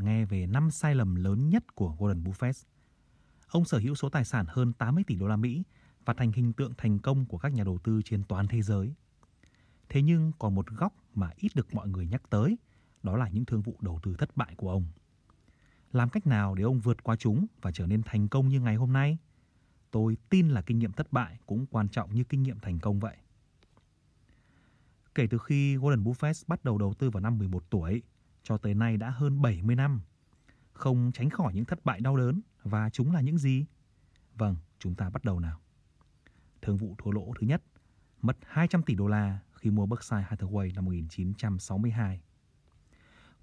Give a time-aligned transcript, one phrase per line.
[0.00, 2.64] bạn nghe về 5 sai lầm lớn nhất của Warren Buffett.
[3.48, 5.62] Ông sở hữu số tài sản hơn 80 tỷ đô la Mỹ
[6.04, 8.94] và thành hình tượng thành công của các nhà đầu tư trên toàn thế giới.
[9.88, 12.58] Thế nhưng còn một góc mà ít được mọi người nhắc tới,
[13.02, 14.86] đó là những thương vụ đầu tư thất bại của ông.
[15.92, 18.76] Làm cách nào để ông vượt qua chúng và trở nên thành công như ngày
[18.76, 19.18] hôm nay?
[19.90, 23.00] Tôi tin là kinh nghiệm thất bại cũng quan trọng như kinh nghiệm thành công
[23.00, 23.16] vậy.
[25.14, 28.02] Kể từ khi Warren Buffett bắt đầu đầu tư vào năm 11 tuổi,
[28.42, 30.00] cho tới nay đã hơn 70 năm.
[30.72, 33.66] Không tránh khỏi những thất bại đau đớn và chúng là những gì?
[34.34, 35.60] Vâng, chúng ta bắt đầu nào.
[36.62, 37.62] Thương vụ thua lỗ thứ nhất,
[38.22, 42.20] mất 200 tỷ đô la khi mua Berkshire Hathaway năm 1962.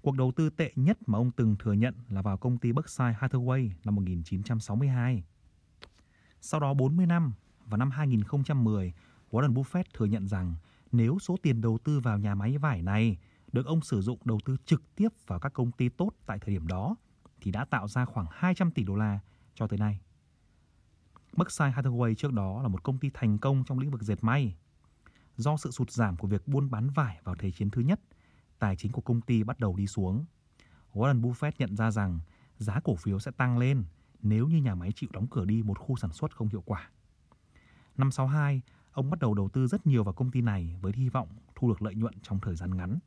[0.02, 3.16] Cuộc đầu tư tệ nhất mà ông từng thừa nhận là vào công ty Berkshire
[3.20, 5.24] Hathaway năm 1962.
[6.40, 7.32] Sau đó 40 năm,
[7.66, 8.92] vào năm 2010,
[9.30, 10.54] Warren Buffett thừa nhận rằng
[10.92, 13.18] nếu số tiền đầu tư vào nhà máy vải này
[13.52, 16.54] được ông sử dụng đầu tư trực tiếp vào các công ty tốt tại thời
[16.54, 16.96] điểm đó
[17.40, 19.20] thì đã tạo ra khoảng 200 tỷ đô la
[19.54, 20.00] cho tới nay.
[21.36, 24.56] Berkshire Hathaway trước đó là một công ty thành công trong lĩnh vực dệt may.
[25.36, 28.00] Do sự sụt giảm của việc buôn bán vải vào Thế chiến thứ nhất,
[28.58, 30.24] tài chính của công ty bắt đầu đi xuống.
[30.92, 32.20] Warren Buffett nhận ra rằng
[32.58, 33.84] giá cổ phiếu sẽ tăng lên
[34.22, 36.90] nếu như nhà máy chịu đóng cửa đi một khu sản xuất không hiệu quả.
[37.96, 38.62] Năm 62,
[38.92, 41.68] ông bắt đầu đầu tư rất nhiều vào công ty này với hy vọng thu
[41.68, 42.98] được lợi nhuận trong thời gian ngắn.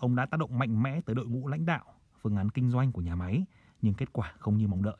[0.00, 1.84] Ông đã tác động mạnh mẽ tới đội ngũ lãnh đạo,
[2.20, 3.44] phương án kinh doanh của nhà máy,
[3.82, 4.96] nhưng kết quả không như mong đợi.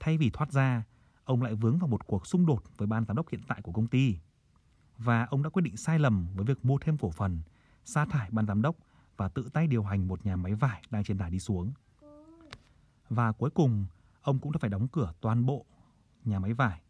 [0.00, 0.84] Thay vì thoát ra,
[1.24, 3.72] ông lại vướng vào một cuộc xung đột với ban giám đốc hiện tại của
[3.72, 4.18] công ty.
[4.98, 7.40] Và ông đã quyết định sai lầm với việc mua thêm cổ phần,
[7.84, 8.76] sa thải ban giám đốc
[9.16, 11.72] và tự tay điều hành một nhà máy vải đang trên đà đi xuống.
[13.08, 13.86] Và cuối cùng,
[14.22, 15.66] ông cũng đã phải đóng cửa toàn bộ
[16.24, 16.80] nhà máy vải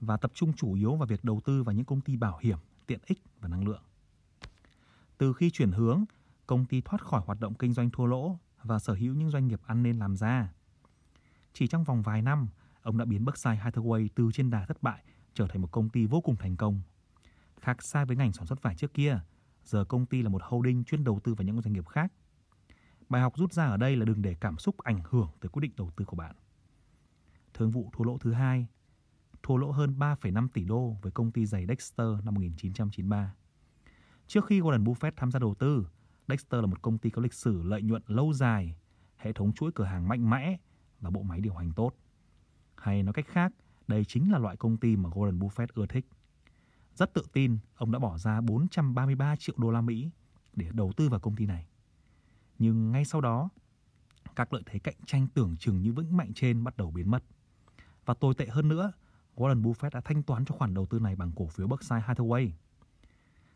[0.00, 2.58] và tập trung chủ yếu vào việc đầu tư vào những công ty bảo hiểm,
[2.86, 3.82] tiện ích và năng lượng.
[5.18, 6.04] Từ khi chuyển hướng,
[6.46, 9.46] công ty thoát khỏi hoạt động kinh doanh thua lỗ và sở hữu những doanh
[9.46, 10.52] nghiệp ăn nên làm ra.
[11.52, 12.48] Chỉ trong vòng vài năm,
[12.82, 15.04] ông đã biến Berkshire Hathaway từ trên đà thất bại
[15.34, 16.80] trở thành một công ty vô cùng thành công.
[17.60, 19.20] Khác xa với ngành sản xuất vải trước kia,
[19.64, 22.12] giờ công ty là một holding chuyên đầu tư vào những doanh nghiệp khác.
[23.08, 25.60] Bài học rút ra ở đây là đừng để cảm xúc ảnh hưởng tới quyết
[25.60, 26.36] định đầu tư của bạn.
[27.54, 28.66] Thương vụ thua lỗ thứ hai,
[29.42, 33.34] thua lỗ hơn 3,5 tỷ đô với công ty giày Dexter năm 1993.
[34.26, 35.86] Trước khi Warren Buffett tham gia đầu tư,
[36.32, 38.76] Dexter là một công ty có lịch sử lợi nhuận lâu dài,
[39.16, 40.56] hệ thống chuỗi cửa hàng mạnh mẽ
[41.00, 41.92] và bộ máy điều hành tốt.
[42.76, 43.52] Hay nói cách khác,
[43.88, 46.06] đây chính là loại công ty mà Warren Buffett ưa thích.
[46.94, 50.10] Rất tự tin, ông đã bỏ ra 433 triệu đô la Mỹ
[50.54, 51.66] để đầu tư vào công ty này.
[52.58, 53.48] Nhưng ngay sau đó,
[54.36, 57.24] các lợi thế cạnh tranh tưởng chừng như vững mạnh trên bắt đầu biến mất.
[58.04, 58.92] Và tồi tệ hơn nữa,
[59.34, 62.50] Warren Buffett đã thanh toán cho khoản đầu tư này bằng cổ phiếu Berkshire Hathaway–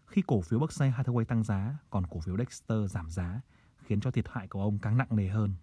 [0.06, 3.40] khi cổ phiếu Berkshire Hathaway tăng giá, còn cổ phiếu Dexter giảm giá,
[3.78, 5.54] khiến cho thiệt hại của ông càng nặng nề hơn.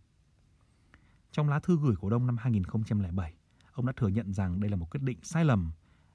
[1.31, 3.33] Trong lá thư gửi cổ đông năm 2007,
[3.73, 5.71] ông đã thừa nhận rằng đây là một quyết định sai lầm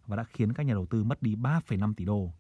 [0.07, 2.33] và đã khiến các nhà đầu tư mất đi 3,5 tỷ đô.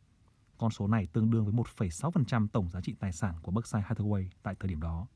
[0.58, 4.28] Con số này tương đương với 1,6% tổng giá trị tài sản của Berkshire Hathaway
[4.42, 5.06] tại thời điểm đó.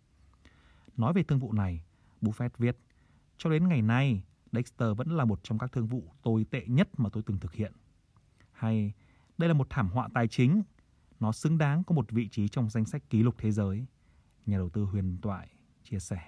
[0.97, 1.85] Nói về thương vụ này,
[2.23, 2.79] Buffett viết,
[3.39, 4.23] cho đến ngày nay,
[4.53, 7.53] Dexter vẫn là một trong các thương vụ tồi tệ nhất mà tôi từng thực
[7.53, 7.73] hiện.
[8.53, 8.93] Hay
[9.43, 10.63] đây là một thảm họa tài chính.
[11.21, 13.87] Nó xứng đáng có một vị trí trong danh sách kỷ lục thế giới.
[14.47, 15.49] Nhà đầu tư huyền toại
[15.85, 16.21] chia sẻ.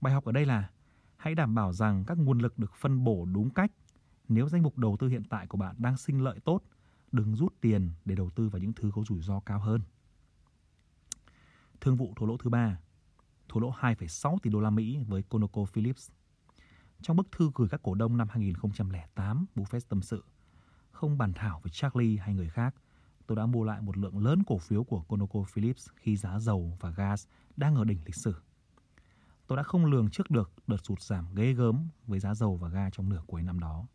[0.00, 0.70] Bài học ở đây là
[1.16, 3.72] hãy đảm bảo rằng các nguồn lực được phân bổ đúng cách.
[4.28, 6.60] Nếu danh mục đầu tư hiện tại của bạn đang sinh lợi tốt,
[7.12, 9.80] đừng rút tiền để đầu tư vào những thứ có rủi ro cao hơn.
[11.80, 12.78] Thương vụ thua lỗ thứ ba,
[13.48, 16.10] thua lỗ 2,6 tỷ đô la Mỹ với ConocoPhillips.
[17.02, 20.24] Trong bức thư gửi các cổ đông năm 2008, Buffett tâm sự–
[20.96, 22.74] không bàn thảo với Charlie hay người khác,
[23.26, 26.90] tôi đã mua lại một lượng lớn cổ phiếu của ConocoPhillips khi giá dầu và
[26.90, 27.26] gas
[27.56, 28.34] đang ở đỉnh lịch sử.
[29.46, 32.68] Tôi đã không lường trước được đợt sụt giảm ghê gớm với giá dầu và
[32.68, 33.86] ga trong nửa cuối năm đó.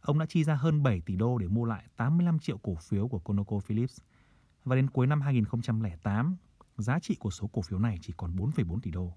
[0.00, 3.08] Ông đã chi ra hơn 7 tỷ đô để mua lại 85 triệu cổ phiếu
[3.08, 3.98] của ConocoPhillips
[4.64, 6.36] và đến cuối năm 2008,
[6.76, 9.12] giá trị của số cổ phiếu này chỉ còn 4,4 tỷ đô.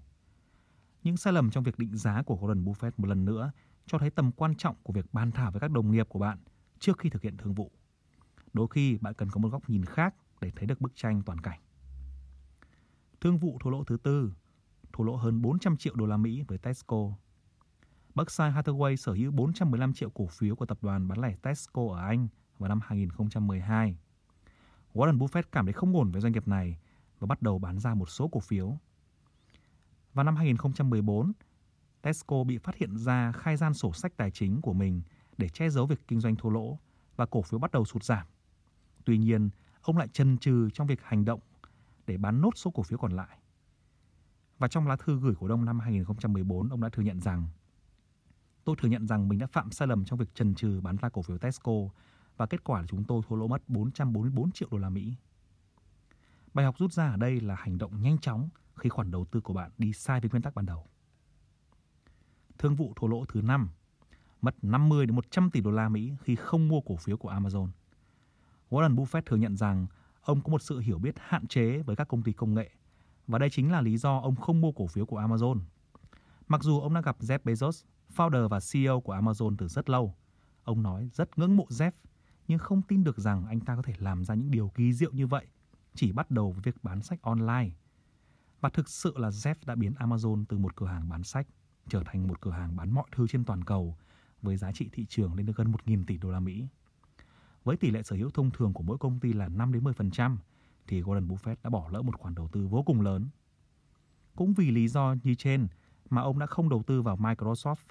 [1.02, 3.52] Những sai lầm trong việc định giá của Warren Buffett một lần nữa
[3.86, 6.38] cho thấy tầm quan trọng của việc bàn thảo với các đồng nghiệp của bạn
[6.80, 7.70] trước khi thực hiện thương vụ.
[8.52, 11.40] Đôi khi bạn cần có một góc nhìn khác để thấy được bức tranh toàn
[11.40, 11.60] cảnh.
[13.20, 14.32] Thương vụ thua lỗ thứ tư,
[14.92, 16.96] thua lỗ hơn 400 triệu đô la Mỹ với Tesco.
[18.14, 22.00] Berkshire Hathaway sở hữu 415 triệu cổ phiếu của tập đoàn bán lẻ Tesco ở
[22.08, 22.28] Anh
[22.58, 23.96] vào năm 2012.
[24.94, 26.78] Warren Buffett cảm thấy không ổn với doanh nghiệp này
[27.18, 28.78] và bắt đầu bán ra một số cổ phiếu.
[30.14, 31.32] Vào năm 2014,
[32.02, 35.02] Tesco bị phát hiện ra khai gian sổ sách tài chính của mình
[35.40, 36.78] để che giấu việc kinh doanh thua lỗ
[37.16, 38.26] và cổ phiếu bắt đầu sụt giảm.
[39.04, 39.50] Tuy nhiên,
[39.82, 41.40] ông lại chần chừ trong việc hành động
[42.06, 43.38] để bán nốt số cổ phiếu còn lại.
[44.58, 47.48] Và trong lá thư gửi cổ đông năm 2014, ông đã thừa nhận rằng
[48.64, 51.08] Tôi thừa nhận rằng mình đã phạm sai lầm trong việc trần trừ bán ra
[51.08, 51.72] cổ phiếu Tesco
[52.36, 55.16] và kết quả là chúng tôi thua lỗ mất 444 triệu đô la Mỹ.
[56.54, 59.40] Bài học rút ra ở đây là hành động nhanh chóng khi khoản đầu tư
[59.40, 60.86] của bạn đi sai với nguyên tắc ban đầu.
[62.58, 63.70] Thương vụ thua lỗ thứ 5,
[64.40, 67.68] mất 50 đến 100 tỷ đô la Mỹ khi không mua cổ phiếu của Amazon.
[68.70, 69.86] Warren Buffett thừa nhận rằng
[70.20, 72.70] ông có một sự hiểu biết hạn chế với các công ty công nghệ
[73.26, 75.60] và đây chính là lý do ông không mua cổ phiếu của Amazon.
[76.48, 77.84] Mặc dù ông đã gặp Jeff Bezos,
[78.16, 80.14] founder và CEO của Amazon từ rất lâu,
[80.64, 81.92] ông nói rất ngưỡng mộ Jeff
[82.48, 85.12] nhưng không tin được rằng anh ta có thể làm ra những điều kỳ diệu
[85.12, 85.46] như vậy,
[85.94, 87.70] chỉ bắt đầu với việc bán sách online.
[88.60, 91.46] Và thực sự là Jeff đã biến Amazon từ một cửa hàng bán sách
[91.88, 93.96] trở thành một cửa hàng bán mọi thứ trên toàn cầu
[94.42, 96.66] với giá trị thị trường lên đến gần 1.000 tỷ đô la Mỹ.
[97.64, 100.36] Với tỷ lệ sở hữu thông thường của mỗi công ty là 5 đến 10%,
[100.86, 103.28] thì Warren Buffett đã bỏ lỡ một khoản đầu tư vô cùng lớn.
[104.36, 105.68] Cũng vì lý do như trên
[106.10, 107.84] mà ông đã không đầu tư vào Microsoft,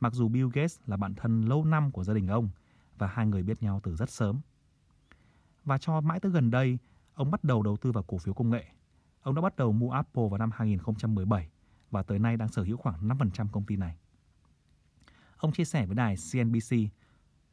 [0.00, 2.48] mặc dù Bill Gates là bạn thân lâu năm của gia đình ông
[2.98, 4.40] và hai người biết nhau từ rất sớm.
[5.64, 6.78] Và cho mãi tới gần đây,
[7.14, 8.64] ông bắt đầu đầu tư vào cổ phiếu công nghệ.
[9.22, 11.50] Ông đã bắt đầu mua Apple vào năm 2017
[11.90, 13.96] và tới nay đang sở hữu khoảng 5% công ty này.
[15.38, 16.76] Ông chia sẻ với đài CNBC,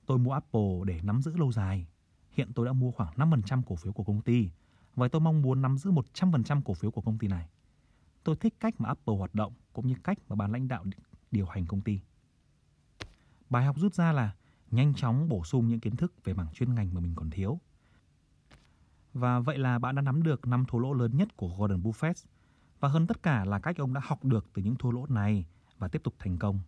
[0.05, 1.87] tôi mua Apple để nắm giữ lâu dài.
[2.29, 4.49] Hiện tôi đã mua khoảng 5% cổ phiếu của công ty
[4.95, 7.49] và tôi mong muốn nắm giữ 100% cổ phiếu của công ty này.
[8.23, 10.85] Tôi thích cách mà Apple hoạt động cũng như cách mà ban lãnh đạo
[11.31, 11.99] điều hành công ty.
[13.49, 14.35] Bài học rút ra là
[14.71, 17.59] nhanh chóng bổ sung những kiến thức về mảng chuyên ngành mà mình còn thiếu.
[19.13, 22.25] Và vậy là bạn đã nắm được năm thua lỗ lớn nhất của Gordon Buffett
[22.79, 25.45] và hơn tất cả là cách ông đã học được từ những thua lỗ này
[25.77, 26.59] và tiếp tục thành công